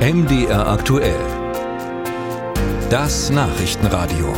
[0.00, 1.20] MDR aktuell.
[2.88, 4.32] Das Nachrichtenradio.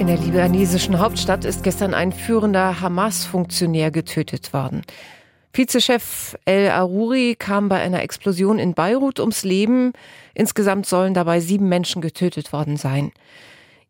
[0.00, 4.82] In der libanesischen Hauptstadt ist gestern ein führender Hamas-Funktionär getötet worden.
[5.52, 9.92] Vizechef El Aruri kam bei einer Explosion in Beirut ums Leben.
[10.34, 13.12] Insgesamt sollen dabei sieben Menschen getötet worden sein.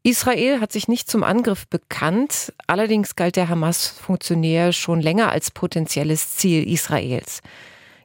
[0.02, 6.36] Israel hat sich nicht zum Angriff bekannt, allerdings galt der Hamas-Funktionär schon länger als potenzielles
[6.36, 7.40] Ziel Israels.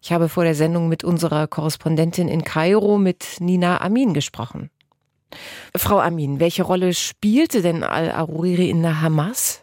[0.02, 4.70] Ich habe vor der Sendung mit unserer Korrespondentin in Kairo mit Nina Amin gesprochen.
[5.76, 9.62] Frau Amin, welche Rolle spielte denn Al-Aruri in der Hamas?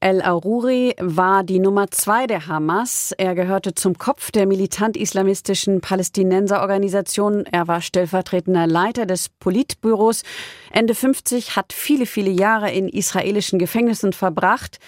[0.00, 3.12] El-Aruri war die Nummer zwei der Hamas.
[3.16, 7.46] Er gehörte zum Kopf der militant-islamistischen Palästinenserorganisation.
[7.46, 10.22] Er war stellvertretender Leiter des Politbüros.
[10.70, 14.78] Ende 50 hat viele, viele Jahre in israelischen Gefängnissen verbracht.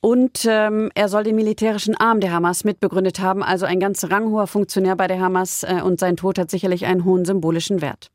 [0.00, 4.46] Und ähm, er soll den militärischen Arm der Hamas mitbegründet haben, also ein ganz ranghoher
[4.46, 5.62] Funktionär bei der Hamas.
[5.62, 8.10] Äh, und sein Tod hat sicherlich einen hohen symbolischen Wert.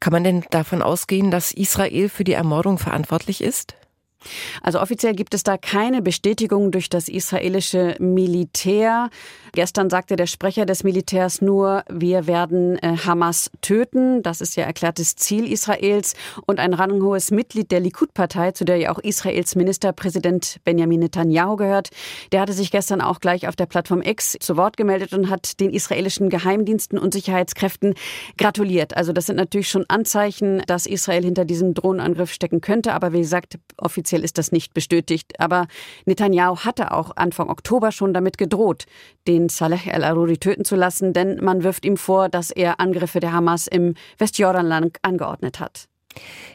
[0.00, 3.74] Kann man denn davon ausgehen, dass Israel für die Ermordung verantwortlich ist?
[4.62, 9.10] Also offiziell gibt es da keine Bestätigung durch das israelische Militär.
[9.52, 14.22] Gestern sagte der Sprecher des Militärs nur, wir werden äh, Hamas töten.
[14.22, 16.14] Das ist ja erklärtes Ziel Israels.
[16.46, 21.90] Und ein ranghohes Mitglied der Likud-Partei, zu der ja auch Israels Ministerpräsident Benjamin Netanyahu gehört,
[22.32, 25.60] der hatte sich gestern auch gleich auf der Plattform X zu Wort gemeldet und hat
[25.60, 27.94] den israelischen Geheimdiensten und Sicherheitskräften
[28.36, 28.96] gratuliert.
[28.96, 32.92] Also das sind natürlich schon Anzeichen, dass Israel hinter diesem Drohnenangriff stecken könnte.
[32.92, 35.40] Aber wie gesagt, offiziell ist das nicht bestätigt.
[35.40, 35.66] Aber
[36.04, 38.86] Netanyahu hatte auch Anfang Oktober schon damit gedroht,
[39.26, 43.20] den den Saleh el-Aruri töten zu lassen, denn man wirft ihm vor, dass er Angriffe
[43.20, 45.88] der Hamas im Westjordanland angeordnet hat.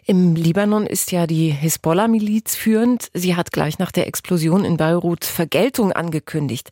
[0.05, 3.09] Im Libanon ist ja die Hisbollah-Miliz führend.
[3.13, 6.71] Sie hat gleich nach der Explosion in Beirut Vergeltung angekündigt.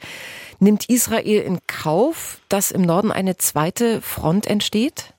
[0.60, 5.14] Nimmt Israel in Kauf, dass im Norden eine zweite Front entsteht?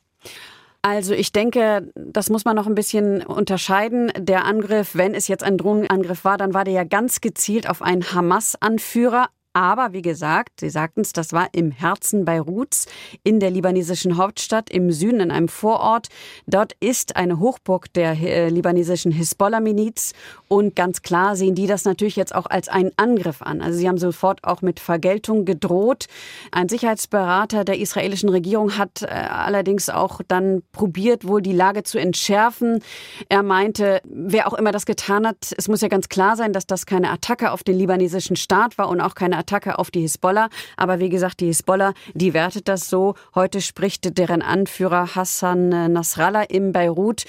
[0.85, 4.13] Also ich denke, das muss man noch ein bisschen unterscheiden.
[4.19, 7.83] Der Angriff, wenn es jetzt ein Drohnenangriff war, dann war der ja ganz gezielt auf
[7.83, 12.87] einen Hamas-Anführer, aber wie gesagt, Sie sagten es, das war im Herzen Beiruts,
[13.23, 16.09] in der libanesischen Hauptstadt, im Süden, in einem Vorort.
[16.47, 20.13] Dort ist eine Hochburg der äh, libanesischen Hisbollah-Miliz.
[20.49, 23.61] Und ganz klar sehen die das natürlich jetzt auch als einen Angriff an.
[23.61, 26.07] Also sie haben sofort auch mit Vergeltung gedroht.
[26.51, 31.99] Ein Sicherheitsberater der israelischen Regierung hat äh, allerdings auch dann probiert, wohl die Lage zu
[31.99, 32.83] entschärfen.
[33.29, 36.67] Er meinte, wer auch immer das getan hat, es muss ja ganz klar sein, dass
[36.67, 40.49] das keine Attacke auf den libanesischen Staat war und auch keine Attacke auf die Hisbollah.
[40.77, 43.15] Aber wie gesagt, die Hisbollah, die wertet das so.
[43.35, 47.25] Heute spricht deren Anführer Hassan Nasrallah in Beirut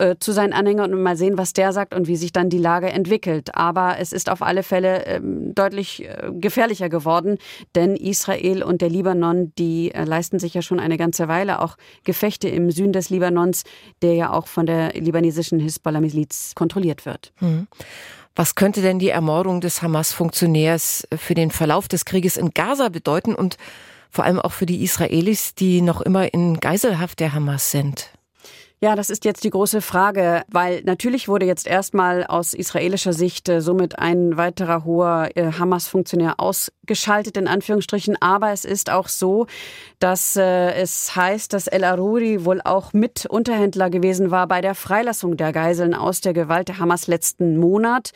[0.00, 2.58] äh, zu seinen Anhängern und mal sehen, was der sagt und wie sich dann die
[2.58, 3.54] Lage entwickelt.
[3.54, 7.38] Aber es ist auf alle Fälle ähm, deutlich äh, gefährlicher geworden,
[7.76, 11.76] denn Israel und der Libanon, die äh, leisten sich ja schon eine ganze Weile auch
[12.02, 13.62] Gefechte im Süden des Libanons,
[14.02, 17.32] der ja auch von der libanesischen Hisbollah-Miliz kontrolliert wird.
[17.36, 17.68] Hm.
[18.36, 23.34] Was könnte denn die Ermordung des Hamas-Funktionärs für den Verlauf des Krieges in Gaza bedeuten
[23.34, 23.56] und
[24.10, 28.10] vor allem auch für die Israelis, die noch immer in Geiselhaft der Hamas sind?
[28.82, 33.48] Ja, das ist jetzt die große Frage, weil natürlich wurde jetzt erstmal aus israelischer Sicht
[33.48, 36.34] äh, somit ein weiterer hoher äh, Hamas-Funktionär
[36.86, 38.16] ausgeschaltet, in Anführungsstrichen.
[38.20, 39.46] Aber es ist auch so,
[39.98, 44.74] dass äh, es heißt, dass El Aruri wohl auch mit Unterhändler gewesen war bei der
[44.74, 48.12] Freilassung der Geiseln aus der Gewalt der Hamas letzten Monat.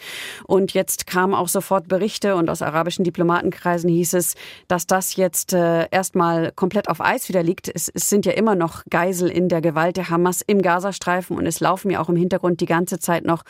[0.46, 4.34] Und jetzt kamen auch sofort Berichte und aus arabischen Diplomatenkreisen hieß es,
[4.68, 7.68] dass das jetzt äh, erstmal komplett auf Eis wieder liegt.
[7.74, 11.46] Es, es sind ja immer noch Geisel in der Gewalt der Hamas im Gazastreifen und
[11.46, 13.42] es laufen ja auch im Hintergrund die ganze Zeit noch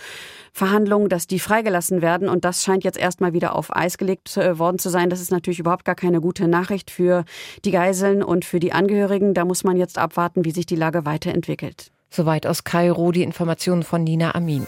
[0.53, 4.59] Verhandlungen, dass die freigelassen werden und das scheint jetzt erstmal wieder auf Eis gelegt äh,
[4.59, 5.21] worden zu sein.
[5.21, 7.25] Das ist natürlich überhaupt gar keine gute Nachricht für
[7.65, 9.35] die Geiseln und für die Angehörigen.
[9.35, 11.91] Da muss man jetzt abwarten, wie sich die Lage weiterentwickelt.
[12.11, 14.67] Soweit aus Kairo die Informationen von Nina Amin.